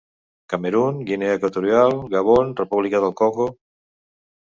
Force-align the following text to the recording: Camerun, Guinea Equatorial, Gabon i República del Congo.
Camerun, 0.53 1.03
Guinea 1.09 1.35
Equatorial, 1.41 1.95
Gabon 2.17 2.57
i 2.57 2.59
República 2.65 3.07
del 3.07 3.17
Congo. 3.25 3.51